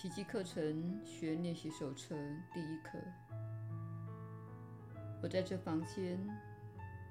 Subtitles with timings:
[0.00, 2.14] 奇迹课程学练习手册
[2.54, 3.00] 第一课。
[5.20, 6.24] 我在这房间、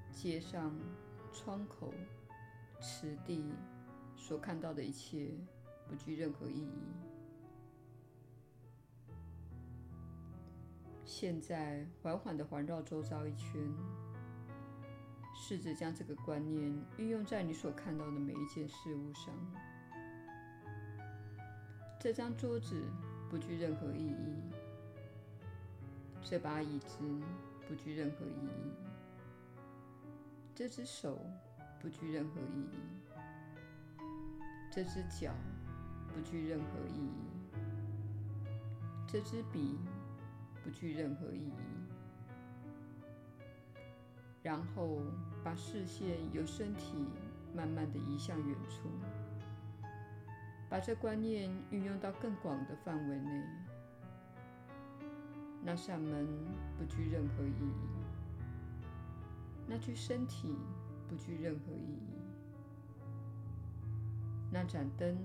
[0.09, 0.73] 街上、
[1.33, 1.93] 窗口、
[2.79, 3.43] 池地
[4.15, 5.31] 所看到的一切，
[5.85, 6.79] 不具任何意义。
[11.03, 13.61] 现在，缓缓地环绕周遭一圈，
[15.35, 19.33] 试着将这个观念运用在你所看到的每一件事物上。
[21.99, 22.81] 这张桌子
[23.29, 24.35] 不具任何意义，
[26.23, 26.99] 这把椅子
[27.67, 28.71] 不具任何意义，
[30.55, 31.19] 这只手
[31.81, 32.77] 不具任何意义，
[34.71, 35.33] 这只脚
[36.13, 37.25] 不具任何意义，
[39.07, 39.79] 这支笔
[40.63, 41.53] 不具任何意义。
[44.43, 45.01] 然后
[45.43, 47.05] 把视线由身体
[47.53, 48.87] 慢慢地移向远处。
[50.69, 53.43] 把这观念运用到更广的范围内。
[55.63, 56.27] 那扇门
[56.77, 57.89] 不具任何意义，
[59.67, 60.55] 那具身体
[61.09, 62.21] 不具任何意义，
[64.49, 65.17] 那盏灯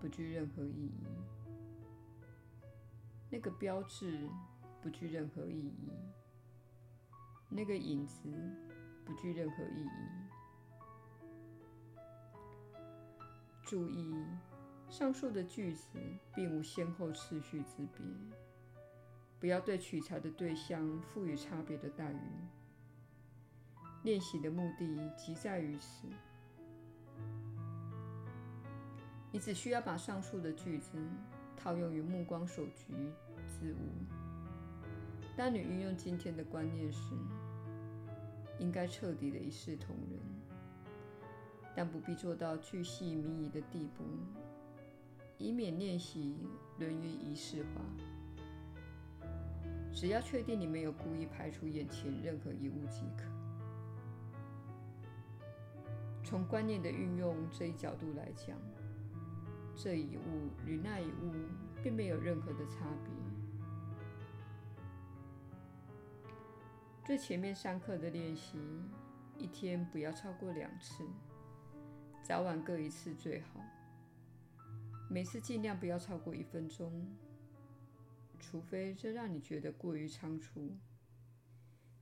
[0.00, 1.06] 不具任何意义，
[3.28, 4.26] 那个标志
[4.80, 5.90] 不具任何意义，
[7.50, 8.30] 那个影子
[9.04, 9.90] 不具任何意义。
[13.64, 14.14] 注意。
[14.90, 15.86] 上述的句子
[16.34, 18.04] 并无先后次序之别，
[19.38, 22.18] 不要对取材的对象赋予差别的待遇。
[24.02, 26.08] 练习的目的即在于此。
[29.30, 30.98] 你只需要把上述的句子
[31.56, 32.92] 套用于目光所及
[33.46, 33.76] 之物。
[35.36, 37.14] 当你运用今天的观念时，
[38.58, 40.18] 应该彻底的一视同仁，
[41.76, 44.02] 但不必做到巨细靡遗的地步。
[45.40, 46.36] 以免练习
[46.78, 47.80] 沦于仪式化。
[49.92, 53.24] 只要确定你没有故意排除眼前任何一物即可。
[56.22, 58.56] 从观念的运用这一角度来讲，
[59.74, 61.32] 这一物与那一物
[61.82, 63.12] 并没有任何的差别。
[67.04, 68.58] 最前面三课的练习，
[69.38, 71.02] 一天不要超过两次，
[72.22, 73.60] 早晚各一次最好。
[75.12, 77.04] 每次尽量不要超过一分钟，
[78.38, 80.70] 除非这让你觉得过于仓促。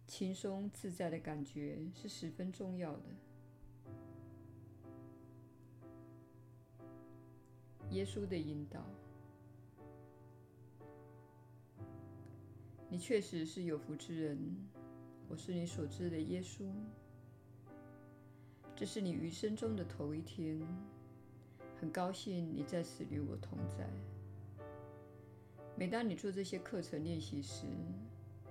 [0.07, 3.05] 轻松自在的感觉是十分重要的。
[7.93, 8.85] 耶稣的引导，
[12.91, 14.39] 你确实是有福之人。
[15.29, 16.71] 我是你所知的耶稣。
[18.77, 20.61] 这是你余生中的头一天。
[21.81, 23.89] 很高兴你在此与我同在。
[25.77, 27.67] 每当你做这些课程练习时，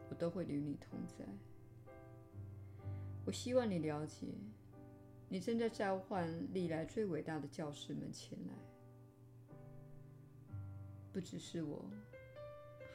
[0.10, 1.26] 我都会与你同在。
[3.26, 4.28] 我希望你了解，
[5.28, 8.54] 你正在召唤历来最伟大的教师们前来。
[11.12, 11.84] 不只是我，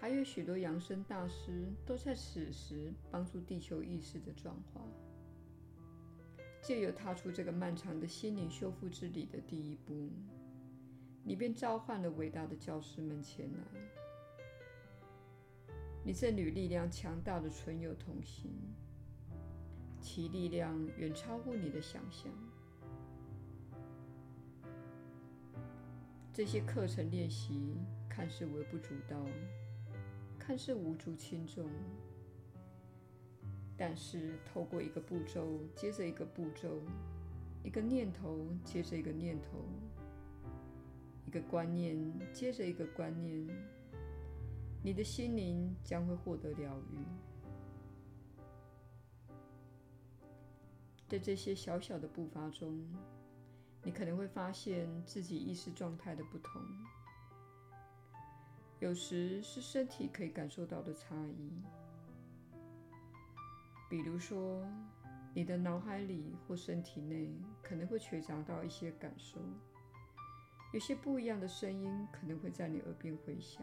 [0.00, 4.80] 还有许多扬升大师都在此时帮助地球意识的转化，
[6.62, 10.08] 借由踏出这个漫长的心灵修复之旅的第一步，
[11.24, 13.64] 你便召唤了伟大的教师们前来。
[16.04, 18.52] 你正与力量强大的存有同行，
[20.00, 22.32] 其力量远超乎你的想象。
[26.32, 27.76] 这些课程练习
[28.08, 29.26] 看似微不足道，
[30.38, 31.68] 看似无足轻重。
[33.84, 36.80] 但是，透过一个步骤接着一个步骤，
[37.64, 39.58] 一个念头接着一个念头，
[41.26, 41.98] 一个观念
[42.32, 43.44] 接着一个观念，
[44.84, 46.98] 你的心灵将会获得疗愈。
[51.08, 52.80] 在这些小小的步伐中，
[53.82, 56.62] 你可能会发现自己意识状态的不同，
[58.78, 61.50] 有时是身体可以感受到的差异。
[63.92, 64.66] 比如说，
[65.34, 67.30] 你的脑海里或身体内
[67.62, 69.38] 可能会觉察到一些感受，
[70.72, 73.62] 有些不一样的声音可能会在你耳边回响，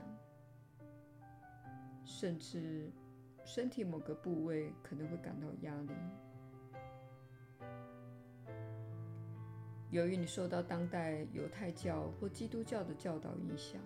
[2.06, 2.92] 甚至
[3.44, 5.94] 身体某个部位可能会感到压力。
[9.90, 13.82] 由于你受到当代犹太教或基督教的教导影响，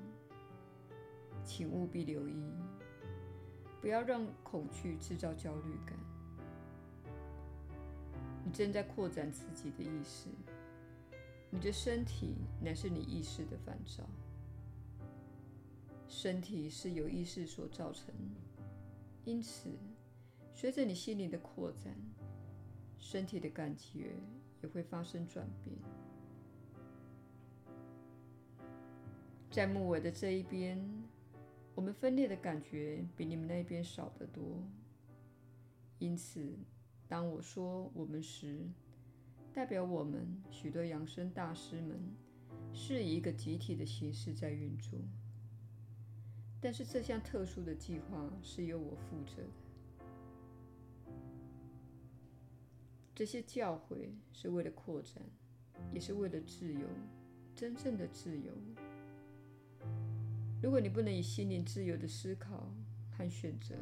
[1.46, 2.52] 请务必留意，
[3.80, 5.98] 不要让恐惧制造焦虑感。
[8.54, 10.30] 正在扩展自己的意识，
[11.50, 14.08] 你的身体乃是你意识的反照。
[16.08, 18.14] 身体是由意识所造成，
[19.26, 19.72] 因此，
[20.54, 21.92] 随着你心灵的扩展，
[23.00, 24.14] 身体的感觉
[24.62, 25.76] 也会发生转变。
[29.50, 30.80] 在木尾的这一边，
[31.74, 34.64] 我们分裂的感觉比你们那边少得多。
[35.98, 36.56] 因此，
[37.14, 38.58] 当我说“我们”时，
[39.54, 42.00] 代表我们许多养生大师们
[42.74, 44.98] 是以一个集体的形式在运作。
[46.60, 49.50] 但是，这项特殊的计划是由我负责的。
[53.14, 55.22] 这些教诲是为了扩展，
[55.92, 56.82] 也是为了自由，
[57.54, 58.52] 真正的自由。
[60.64, 62.74] 如果你不能以心灵自由的思考
[63.12, 63.76] 和选择，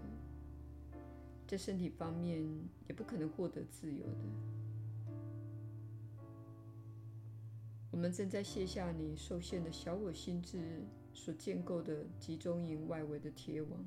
[1.52, 2.42] 在身体方面
[2.88, 4.24] 也不可能获得自由的。
[7.92, 10.82] 我们正在卸下你受限的小我心智
[11.12, 13.84] 所建构的集中营外围的铁网，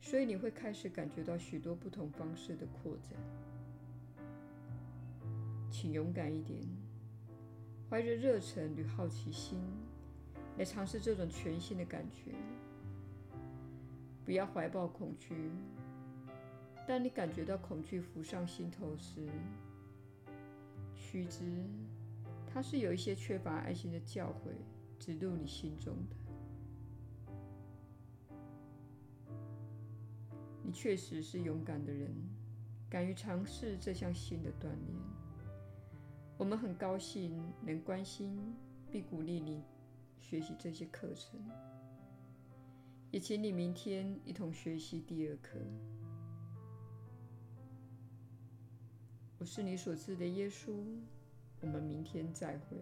[0.00, 3.18] 所以你会开始感觉到许多不同方式的扩展。
[5.72, 6.60] 请勇敢一点，
[7.90, 9.58] 怀着热忱与好奇心。
[10.56, 12.32] 来尝试这种全新的感觉，
[14.24, 15.50] 不要怀抱恐惧。
[16.90, 19.28] 当你感觉到恐惧浮上心头时，
[20.92, 21.62] 须知
[22.52, 24.50] 它是有一些缺乏爱心的教诲
[24.98, 26.16] 植入你心中的。
[30.64, 32.12] 你确实是勇敢的人，
[32.88, 34.98] 敢于尝试这项新的锻炼。
[36.36, 38.36] 我们很高兴能关心
[38.90, 39.62] 并鼓励你。
[40.18, 41.40] 学习这些课程，
[43.12, 45.56] 也请你明天一同学习第二课。
[49.40, 50.84] 我是你所知的耶稣，
[51.62, 52.76] 我们明天再会。